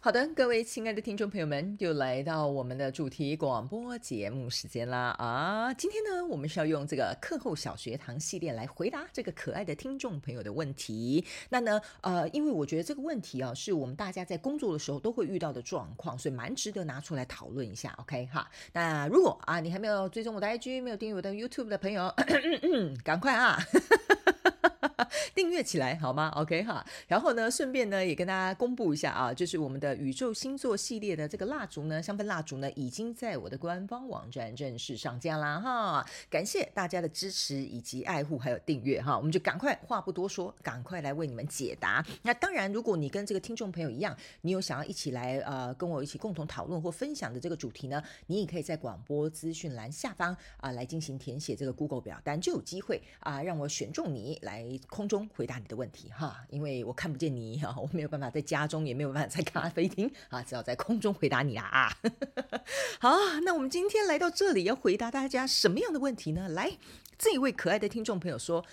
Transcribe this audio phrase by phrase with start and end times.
[0.00, 5.74] 好的，各位亲爱的听众朋友们，又来到我们的主题广播节目时间啦啊！
[5.74, 11.24] 今天呢，我们是要用这个课后小学堂系列来回答这个可爱的听众朋友的问题。
[11.48, 17.92] 那呢，呃，因为我觉得这个问题啊，是我们大家在工作的时候都会遇到的状况，所以蛮值得拿出来讨论一下。
[17.98, 23.58] OK 哈，那如果啊，你还没有追踪我的 IG，没有订阅我的 YouTube 的朋友，咳咳咳赶快啊！
[25.34, 36.06] 订阅起来好吗？OK 哈，然后呢，顺便呢也跟大家公布一下啊，就是我们的宇宙星座系列的这个蜡烛呢，香氛蜡烛呢，已经在我的官方网站正式上架啦哈！
[36.28, 42.04] 感谢大家的支持以及爱护还有订阅哈，我们就赶快话不多说，赶快来为你们解答。
[42.22, 55.28] 那当然，如果你跟这个听众朋友一样，你有想要一起来呃跟我一起共同讨论或分享的这个主题呢，你也可以在广播资讯栏下方啊、来进行填写这个 Google 表单，就有机会啊、让我选中你来空中。
[55.34, 61.96] 回答你的问题哈，因为我看不见你 哈，我没有办法在家中，也没有办法在咖啡厅 啊，只好在空中回答你啦啊。
[63.00, 66.48] 好，那我们今天来到这里要回答大家什么样的问题呢？
[66.48, 66.76] 来，
[67.18, 68.64] 这一位可爱的听众朋友说。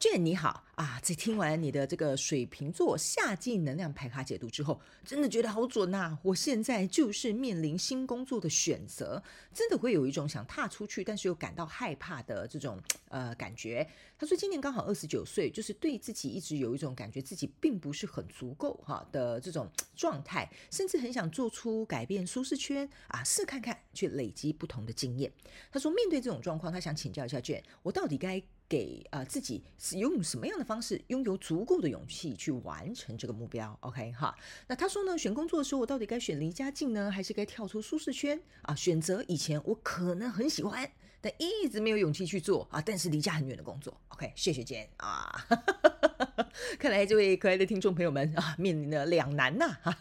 [0.00, 6.18] 卷你好啊，在听完你的这个水瓶座夏季能量牌卡解读之后，真的觉得好准呐、啊！
[6.22, 13.86] 我现在就是面临新工作的选择，真的会有一种想踏出去，但是又感到害怕的这种呃感觉。
[14.18, 25.30] 他说今年刚好二十九岁，就是对自己一直有一种感觉自己并不是很足够哈的这种状态，甚至很想做出改变舒适圈啊，试看看去累积不同的经验。
[25.70, 34.34] 他说面对这种状况，他想请教一下卷我到底该给啊、自己是用什么样的方式拥有足够的勇气去完成这个目标？OK 哈，
[34.66, 38.74] 那他说呢，选工作的时候我到底该选离家近呢，还是该跳出舒适圈啊？
[38.74, 40.90] 选择以前我可能很喜欢，
[41.20, 43.96] 但一直没有勇气去做啊，但是离家很远的工作。
[44.08, 45.32] OK，谢谢姐啊，
[46.78, 49.96] 看来这位可爱的听众朋友们啊，面临了两难呐、哈。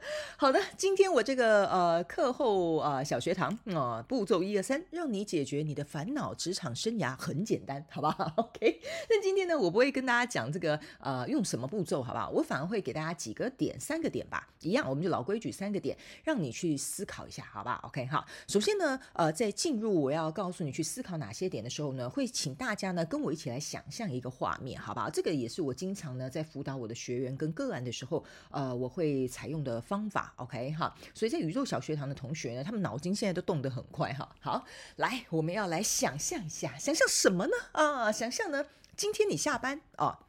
[0.36, 8.32] 好的，今天我这个呃课后啊、呃、小学堂啊、呃、步骤一二三，让你解决你的烦恼，职场生涯很简单，好不好？
[8.36, 8.80] OK。
[9.08, 12.30] 那今天呢，我不会跟大家讲这个呃用什么步骤，好不好？
[12.30, 18.24] 我反而会给大家几个点，三个点吧，一样，我们就老规矩，三个点，让你去思考一下，好不好？OK 好。
[18.46, 25.10] 首先呢，呃，在进入我要告诉你去思考哪些点的时候呢，会请大家呢跟我一起来想象一个画面，好不好？
[25.10, 34.36] 这个也是我经常呢在辅导我的学员跟个案的时候，呃，我会采用的方法，OK 哈，所以在宇宙小学堂的同学呢，他们脑筋现在都动得很快哈。
[34.38, 34.64] 好，
[34.96, 37.52] 来，我们要来想象一下，想象什么呢？
[37.72, 40.20] 啊，想象呢，今天你下班啊。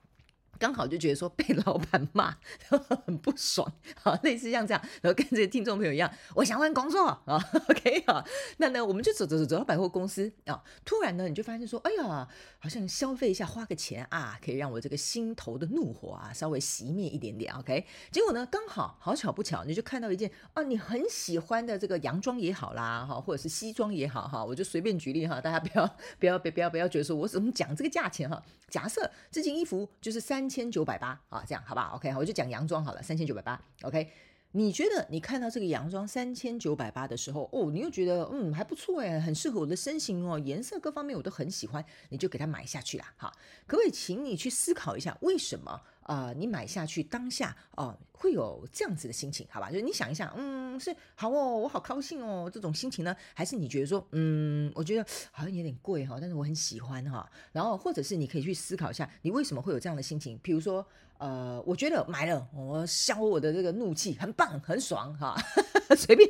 [0.61, 2.37] 刚好就觉得说被老板骂
[2.69, 3.67] 然后 很不爽，
[3.99, 8.23] 好，类似像这样，然后跟这些听众朋友一样，我想换工作 啊，OK 啊，
[8.57, 12.27] 那呢我们就走走走走到百货公司啊，突然呢你就发现说，哎呀，
[12.59, 28.39] 好像消费一下花个钱啊，可以让我这个心头的怒火啊稍微熄灭一点点，OK，结果呢刚好好巧不巧，你就看到一件啊你很喜欢的这个洋装也好啦，哈，或者是西装也好哈，我就随便举例哈，大家不要不要别不要不要觉得说我怎么讲这个价钱哈，
[28.69, 30.50] 假设这件衣服就是三。
[30.51, 33.59] 千九百八啊，这样好不好？OK，我就讲洋装好了，三千九百八。
[33.83, 34.11] OK，
[34.51, 43.13] 你觉得你看到这个洋装三千九百八的时候，哦，你又觉得嗯还不错哎，很适合我的身形哦，颜色各方面我都很喜欢，你就给它买下去啦。
[43.15, 43.31] 好，
[43.65, 45.81] 可不可以请你去思考一下，为什么？
[46.03, 49.69] 啊、你买下去当下哦、会有这样子的心情，好吧？
[49.69, 57.29] 就是你想一下，嗯，是好哦，我好高兴哦，这种心情呢，还是你觉得说，嗯，我觉得好像有点贵哈，但是我很喜欢哈。
[57.51, 60.39] 然后或者是你可以去思考一下，你为什么会有这样的心情？
[60.43, 60.85] 比如说，
[61.21, 65.37] 呃，我觉得买了，我消我的这个怒气，很棒，很爽哈，
[65.95, 66.27] 随便。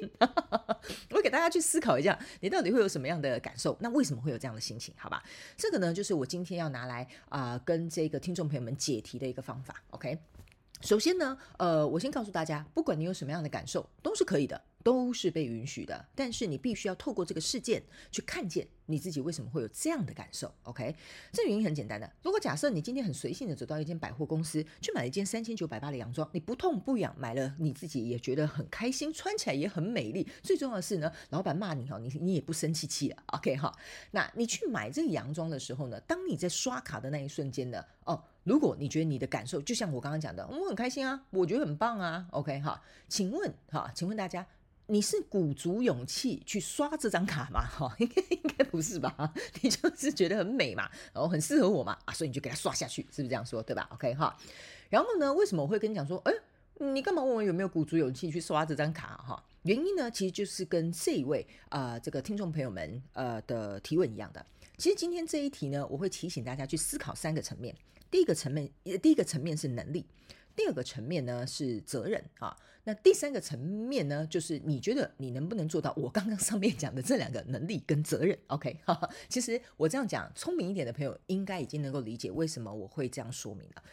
[1.12, 3.78] 我给大家去思考一下，你到底会有什么样的感受？
[3.80, 4.94] 那为什么会有这样的心情？
[4.98, 5.24] 好吧，
[5.56, 9.82] 这个呢，就是我今天要拿来啊、跟这个听众朋友们解题的一个方法。
[9.92, 10.20] OK，
[10.82, 14.62] 首先呢，呃，我先告诉大家，不管你有什么样的感受，都是可以的。
[14.84, 17.82] 都是被允许的，但是你必须要透过这个事件
[18.12, 20.54] 去看见你自己为什么会有这样的感受。
[20.64, 20.96] OK，
[21.32, 22.12] 这原因很简单的。
[22.24, 30.28] 如果假设你今天很随性的走到一间百货公司，去买一件三千九百八的洋装，你不痛不痒买了，你自己也觉得很开心，穿起来也很美丽。
[30.44, 33.18] 最重要的是呢，老板骂你哈，你你也不生气气了。
[33.28, 33.74] OK 哈，
[34.12, 42.28] 那你去买这个洋装的时候呢，当你在刷卡的那一瞬间呢，哦，如果你觉得你的感受就像我刚刚讲的，我很开心啊，我觉得很棒啊。
[42.32, 44.46] OK 哈，请问哈，请问大家。
[44.92, 47.64] 你是鼓足勇气去刷这张卡吗？
[47.72, 49.34] 哈，应该应该不是吧？
[49.62, 53.64] 你就是觉得很美嘛，然后很适合我嘛，啊，所以你就给它刷下去，是不是这样说？
[53.64, 54.38] 对吧？OK 哈。
[54.90, 56.34] 然后呢，为什么我会跟你讲说，哎，
[56.80, 59.16] 你干嘛问我有没有鼓足勇气去刷这张卡？
[59.26, 64.46] 哈，原因呢，其实就是跟这一位啊、这个听众朋友们呃的提问一样的。
[64.78, 67.74] 其实今天这一题呢，我会提醒大家去思考三个层面。
[68.10, 68.70] 第一个层面，
[69.02, 70.06] 第一个层面是能力。
[70.62, 83.84] 第二个层面呢是责任啊，那第三个层面呢，就是你觉得你能不能做到我刚刚上面讲的这两个能力跟责任？OK， 哈哈，其实我这样讲，聪明一点的朋友应该已经能够理解为什么我会这样说明了。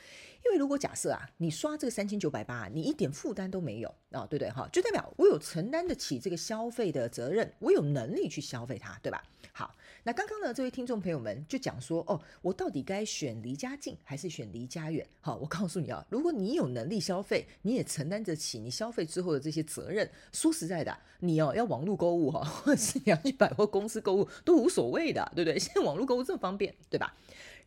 [0.49, 4.67] 因为如果假设啊，你刷这个三千九百八，你一点负担都没有啊，对不对哈？
[4.73, 9.23] 就代表我有承担得起这个消费的责任，我有能力去消费它，对吧？
[9.53, 9.75] 好，
[10.05, 15.07] 那刚刚呢，这位听众朋友们就讲说，哦，我到底该选离家近还是选离家远？
[15.21, 20.09] 好，我告诉你啊，如果你有能力消费，你也承担得起你消费之后的这些责任。
[20.33, 25.59] 说实在的，你哦要网络购物哈，或者是你要去百货公司购物都无所谓的，对不对？
[25.59, 27.15] 现在网络购物这么方便，对吧？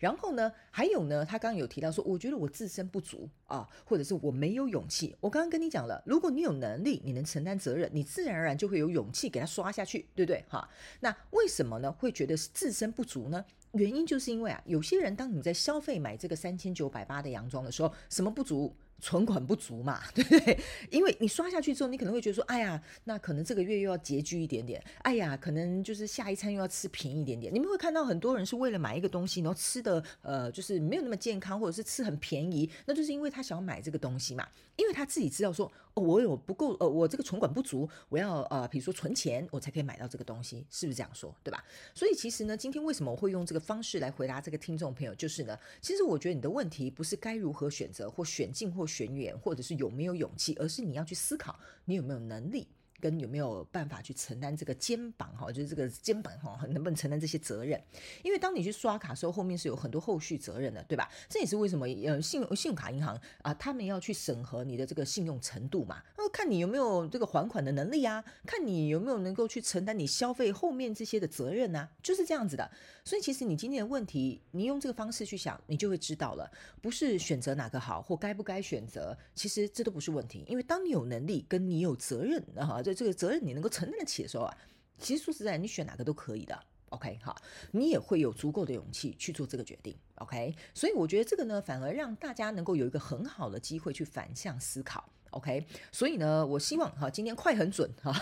[0.01, 5.15] 然后呢，还有呢，他刚刚有提到说，我觉得我自身不足啊，或者是我没有勇气。
[5.19, 10.43] 我刚刚跟你讲了，如果你有能力，你能承担责任，你自然而然就会有勇气给他刷下去，对不对？
[10.49, 10.67] 哈，
[11.01, 11.91] 那为什么呢？
[11.91, 13.45] 会觉得是自身不足呢？
[13.73, 18.75] 原因就是因为啊，有些人当你在消费买这个三千九百八的洋装的时候，什么不足？
[19.01, 20.57] 存款不足嘛， 对不对？
[20.91, 27.53] 因为你刷下去之后，你可能会觉得说，哎呀，那可能这个月又要拮据一点点，哎呀，可能就是下一餐又要吃便宜一点点。
[27.53, 34.47] 你们会看到很多人是为了买一个东西，然后吃的呃，就是没有那么健康，或者是吃很便宜，那就是因为他想要买这个东西嘛，
[34.81, 35.71] 因为他自己知道说。
[35.93, 41.61] 哦，我有不够，呃，我这个存款不足，我要呃，比如说存钱，我才可以买到这个东西，是不是这样说，对吧？
[41.93, 52.65] 所以其实呢，今天为什么我会用这个方式来回答这个听众朋友，就是呢，其实我觉得你的问题不是该如何选择，或选进或选远，或者是有没有勇气，而是你要去思考你有没有能力。
[53.01, 57.81] 跟有没有办法去承担这个肩膀哈，就是这个肩膀哈，能不能承担这些责任？
[58.23, 61.09] 因为当你去刷卡时候，后面是有很多后续责任的，对吧？
[61.27, 72.69] 这也是为什么呃，信用信用卡银行啊，他们要去审核你的这个信用程度嘛，那看你有没有这个还款的能力啊，看你有没有能够去承担你消费后面这些的责任啊，就是这样子的。
[73.03, 76.49] 所以其实你今天的问题，你用这个方式去想，你就会知道了，
[76.81, 84.57] 不是选择哪个好或该不该选择，其实这都不是问题，因为当你有能力跟你有责任啊，这这个责任你能够承担得起的时候啊，
[84.99, 86.57] 其实说实在，你选哪个都可以的。
[86.89, 89.95] OK，好，你也会有足够的勇气去做这个决定。
[90.15, 95.09] OK，所以我觉得这个呢，反而让大家能够有一个很好的机会去反向思考。
[95.31, 98.13] OK，所以呢，我希望哈，今天快很准哈，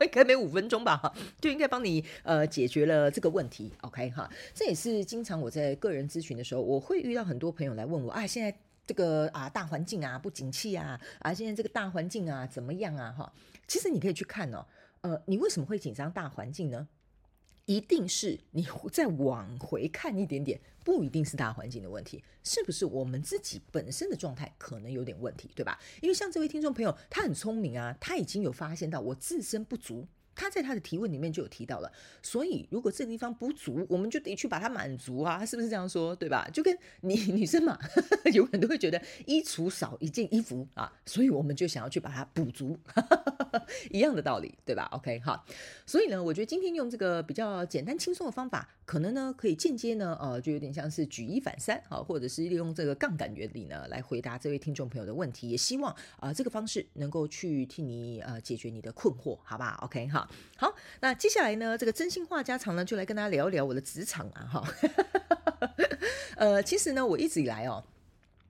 [0.00, 3.72] 应该没五分钟吧哈，就应该帮你呃解决了这个问题。
[3.82, 8.56] OK 哈，这也是经常我在个人咨询的时候，我会遇到很多朋友来问我，啊，现在
[8.86, 13.32] 这个啊大环境啊不景气啊，啊现在这个大环境啊怎么样啊哈？
[13.66, 14.66] 其实你可以去看哦，
[15.02, 16.88] 呃，你为什么会紧张大环境呢？
[17.66, 25.78] 一定是你再往回看一点点，不一定是大环境的问题，是不是我们自己本身的状态可能有点问题，对吧？
[26.00, 30.06] 因为像这位听众朋友，他很聪明啊，他已经有发现到我自身不足。
[30.36, 31.90] 他在他的提问里面就有提到了，
[32.22, 36.14] 所以如果这个地方不足，我们就得去把它满足啊，是不是这样说？
[36.14, 36.48] 对吧？
[36.52, 43.00] 就跟你 女生嘛，哈哈哈有很多会觉得衣橱少一件衣服啊，所以我们就想要去把它补足，呵
[43.50, 45.44] 呵一样的道理，对吧？OK，好，
[45.86, 60.30] 所以呢，我觉得今天用这个比较简单轻松的方法，可能呢可以间接呢，呃，就有点像是举一反三啊，或者是利用这个杠杆原理呢来回答这位听众朋友的问题，也希望啊、呃、这个方式能够去替你呃解决你的困惑，好不好？OK，哈。
[60.56, 64.64] 好，那接下来呢，这个真心话家常呢，就来跟大家聊一聊我的职场啊，哈，
[66.38, 67.82] 呃，其实呢，我一直以来哦。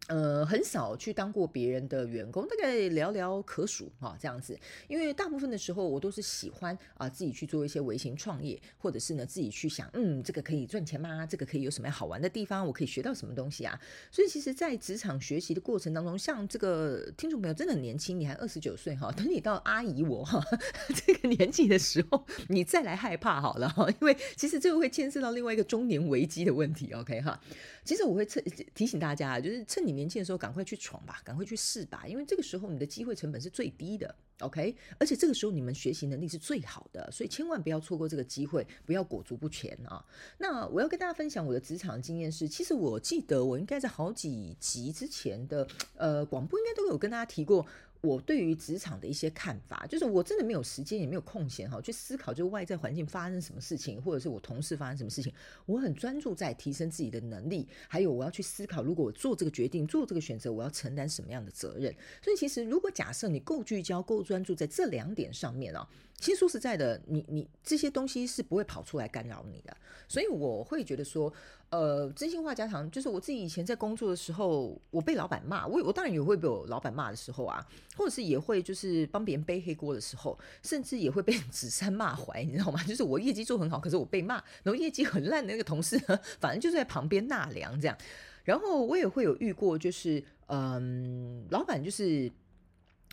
[0.08, 4.56] 呃，很少去当过别人的员工，大概寥寥可数啊，这样子。
[4.86, 11.26] 因为大部分的时候，我都是喜欢啊自己去做一些微型创业，或者是呢自己去想，嗯，这个可以赚钱吗？
[11.26, 12.64] 这个可以有什么好玩的地方？
[12.64, 13.76] 我可以学到什么东西啊？
[14.12, 20.40] 所以，其实，在职场学习的过程当中，像这个听众朋友真的很年轻，你还二十九岁哈，等你到阿姨我哈
[21.04, 26.92] 这个年纪的时候，你再来害怕好了哈，因为其实这个会牵涉到另外一个中年危机的问题。
[26.92, 27.40] OK 哈，
[27.84, 28.40] 其实我会趁
[28.72, 29.95] 提醒大家，就是趁你。
[29.96, 34.76] 年轻的时候，赶快去闯吧，赶快去试吧，因为这个时候你的机会成本是最低的，OK？
[34.98, 40.04] 而且这个时候你们学习能力是最好的，所以千万不要错过这个机会，不要裹足不前啊！
[40.38, 47.66] 那我要跟大家分享我的职场经验是，其实我记得我应该在好几集之前的呃广播应该都有跟大家提过。
[48.00, 55.32] 我对于职场的一些看法，就是我真的没有时间，也没有空闲哈，去思考就外在环境发生什么事情，或者是我同事发生什么事情。
[55.64, 61.94] 我很专注在提升自己的能力，还有我要去思考，如果我做这个决定、做这个选择，我要承担什么样的责任。
[62.22, 65.88] 所以，其实如果假设你够聚焦、够专注在这两点上面啊。
[66.18, 69.76] 其实说实在的，你你这些东西是不会跑出来干扰你的，
[70.08, 71.30] 所以我会觉得说，
[71.70, 82.82] 呃，真心话家常，就是我自己以前在工作的时候，我被老板骂，我我当然也会被我老板骂的时候啊，或者是也会就是帮别人背黑锅的时候，甚至也会被指桑骂槐，你知道吗？
[82.84, 87.98] 就是我业绩做很好，可是我被骂，然后业绩很烂的那个同事呢，反正就是在旁边纳凉这样，
[88.44, 92.30] 然后我也会有遇过，就是嗯，老板就是。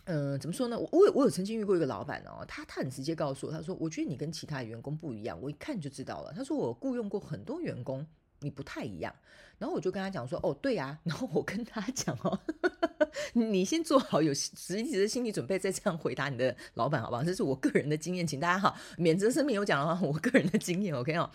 [0.06, 0.78] 嗯、怎么说呢？
[0.78, 8.06] 我我我有曾经遇过一个老板哦，他他很直接告诉我，他说：“我觉得你跟其他员工不一样，我一看就知道了。”他说：“我雇佣过很多员工，
[8.44, 9.12] 你不太一样。”
[9.56, 12.38] 然后我就跟他讲说：“哦，对啊。”然后我跟他讲哦，
[13.34, 17.22] 你先做好有实际的心理准备，再这样回答你的老板，好不好？
[17.24, 21.30] 这是我个人的经验，请大家好，免责声明有讲的话，我个人的经验，OK 哦。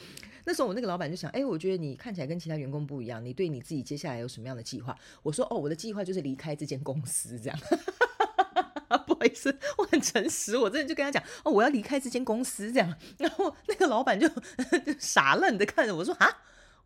[0.46, 7.58] 那时候我那个老板就想：“哎，我觉得你看起来跟其他员工不一样，你对你自己接下来有什么样的计划？”我说：“哦，我的计划就是离开这间公司，这样。
[9.06, 12.96] ”不好意思，我很诚实，我真的就跟他讲哦，我要离开这间公司这样。
[13.18, 14.28] 然后那个老板， 就
[15.00, 16.28] 傻愣的看着我说啊，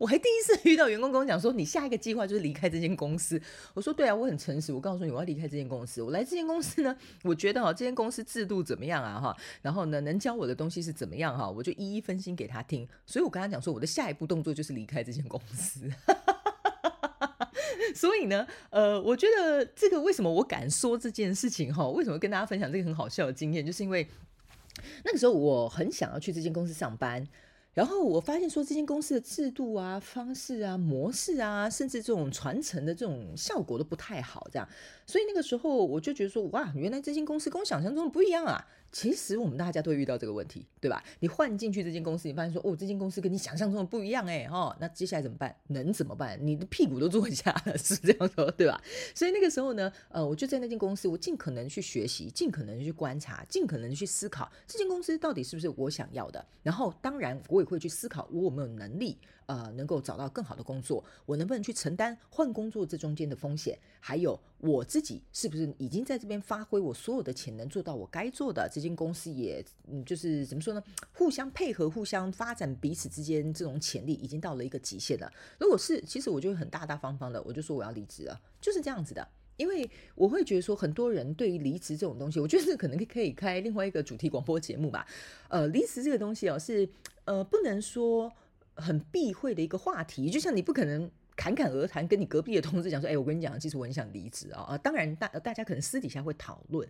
[0.04, 3.42] 我还第一次 遇到员工跟我讲说，你下一个计划就是离开这间公司。
[3.74, 6.02] 我说对啊，我很诚实，我告诉你我要离开这间公司。
[6.02, 6.94] 我来这间公司呢，
[7.24, 12.86] 我觉得哈，这间公司制度怎么样啊哈，然后呢，能教我的东西是怎么样哈，我就一一分析给他听。
[13.06, 15.90] 所以我跟他讲说，我的下一步动作就是离开这间公司。
[17.96, 21.88] 所以呢，呃，我觉得这个为什么我敢说这件事情哈？
[21.88, 23.66] 为什么跟大家分享这个很好笑的经验？
[23.66, 24.06] 就是因为
[25.06, 27.26] 那个时候我很想要去这间公司上班。
[27.74, 34.68] 然后我发现说，这间公司的制度啊、方式啊、模式啊，甚至这种传承的这种效果都不太好，这样。
[35.08, 38.64] 所以那个时候我就觉得说，哇，原来这间公司跟我想象中的不一样啊。
[38.94, 41.04] 其实我们大家都会遇到这个问题，对吧？
[41.20, 45.54] 你换进去这间公司，你发现说，哦，这间公司跟你想象中的不一样，哎，哦，那接下来怎么办？
[45.70, 46.38] 能怎么办？
[46.40, 48.80] 你的屁股都坐下了，是这样说，对吧？
[49.16, 56.46] 所以那个时候呢，呃，我就在那间公司，我尽可能去学习，尽可能去观察，尽可能去思考这间公司到底是不是我想要的。
[56.62, 59.18] 然后，当然我也会去思考，我有没有能力，
[59.54, 68.68] 呃，能够找到更好的工作，我能不能去承担换工作这中间的风险，还有我自己是不是已经在这边发挥我所有的潜能，做到我该做的。
[68.74, 70.84] 这间公司也，嗯，就是怎么说呢？
[71.14, 75.32] 互相配合，互相发展，彼此之间这种潜力已经到了一个极限了。
[75.60, 79.28] 如果是，其实我就很大大方方的，我就说我要离职了，就是这样子的。
[79.58, 85.06] 因为我会觉得说，很多人对于离职这种东西，我觉得可能可以开另外一个主题广播节目吧。
[85.48, 86.90] 呃，离职这个东西哦，是
[87.26, 88.34] 呃，不能说
[88.76, 91.10] 很避讳的一个话题，就像你不可能。
[91.36, 96.88] 侃侃而谈，跟你隔壁的同事讲说：“哎，我跟你讲，其实我很想离职啊。”啊，当然大大家可能私底下会讨论，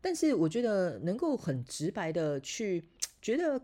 [0.00, 2.82] 但是我觉得能够很直白的去
[3.20, 3.60] 觉得。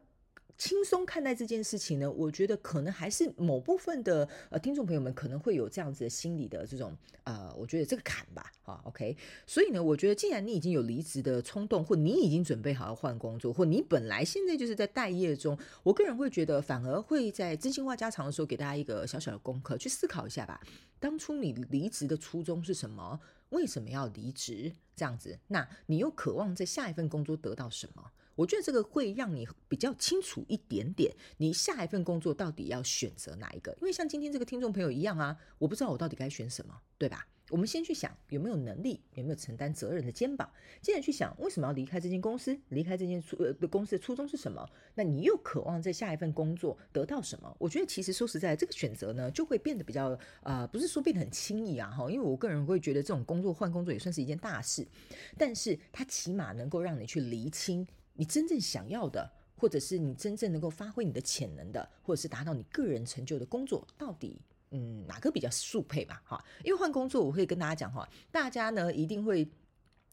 [0.61, 20.61] 轻松看待这件事情呢，我觉得可能还是某部分的呃听众朋友们可能会有这样子的心理的这种呃，我觉得这个坎吧，啊，OK，所以呢，我觉得既然你已经有离职的冲动，或你已经准备好要换工作，或你本来现在就是在待业中，我个人会觉得反而会在真心话家常的时候给大家一个小小的功课，去思考一下吧。
[20.99, 23.19] 当初你离职的初衷是什么？
[23.49, 24.71] 为什么要离职？
[24.95, 28.05] 这样子，那你又渴望在下一份工作得到什么？
[28.41, 33.71] 我觉得这个会让你比较清楚一点点，你下一份工作到底要选择哪一个？
[33.83, 37.27] 因为像今天这个听众朋友一样啊，我不知道我到底该选什么，对吧？
[37.51, 44.67] 我们先去想有没有能力，有没有承担责任的肩膀，接着去想为什么要离开这间公司，离开这间初呃公司的初衷是什么？
[44.95, 47.55] 那你又渴望在下一份工作得到什么？
[47.59, 54.87] 我觉得其实说实在，这个选择呢就会变得比较呃，不是说变得很轻易啊哈，因为我个人会觉得这种工作换工作也算是一件大事，
[55.37, 57.87] 但是它起码能够让你去厘清。
[58.21, 64.39] 你真正想要的，或者是你真正能够发挥你的潜能的，或者是达到你个人成就的工作，到底
[64.73, 66.21] 嗯哪个比较适配吧？
[66.27, 69.49] 哈，因为换工作，我会跟大家讲哈，大家呢一定会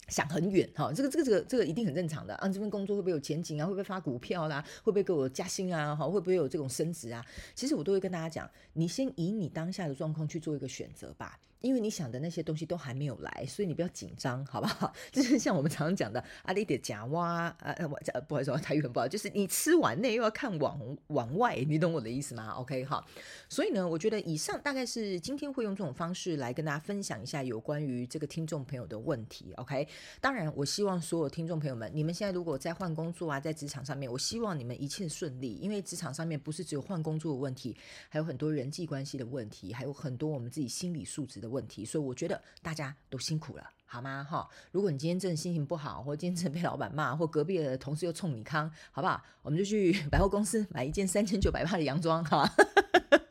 [0.07, 3.65] 想很远哈，这个这个这个这个一定很正常的啊，这份工作会不会有前景啊？
[3.65, 4.61] 会不会发股票啦？
[4.85, 5.93] 会不会给我加薪啊？
[5.93, 7.21] 哈，会不会有这种升职啊？
[7.53, 11.37] 其实我都会跟大家讲，你先以你当下的状况去做一个选择吧。
[11.61, 14.93] 因为你想的那些东西都还没有来，所以你不要紧张，好不好？
[15.11, 23.05] 就是像我们常常讲的，阿里的假蛙啊，我不好意思，台语很不好，就是你吃完内又要看往往外，你懂我的意思吗？OK，好。
[23.49, 29.53] 所以呢，我觉得以上大概是今天会用这种方式来跟大家分享一下有关于这个听众朋友的问题。
[29.55, 29.87] OK，
[30.21, 37.75] 当然，我希望所有听众朋友们，你们现在如果在换工作啊，在职场上面，我希望你们一切顺利，因为职场上面不是只有换工作的问题，
[38.09, 44.25] 还有很多人际关系的问题，还有很多我们自己心理素质的问题，所以我觉得大家都辛苦了，好吗？
[44.30, 49.22] 哈，如果你今天真的心情不好，或今天真的被老板骂，或隔壁的同事又冲你康，好不好？
[49.42, 52.50] 我们就去百货公司买一件三千九百八的洋装，哈。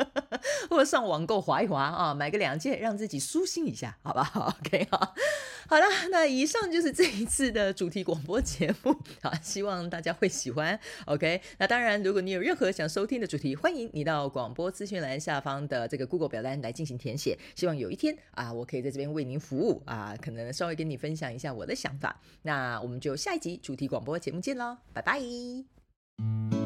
[0.77, 4.55] 或者上网购滑一滑啊，买个两件，让自己舒心一下，好不好？
[4.61, 5.15] OK 好，
[5.69, 10.79] 好了，那以上就是这一次的主题广播节目，好，希望大家会喜欢。
[11.07, 17.39] OK，那当然，如果你有任何想收听的主题，欢迎你到广播资讯栏下方的这个 Google 表单来进行填写。
[17.55, 22.21] 希望有一天啊，我可以在这边为您服务啊，可能稍微跟你分享一下我的想法。
[22.43, 26.66] 那我们就下一集主题广播节目见喽，拜拜。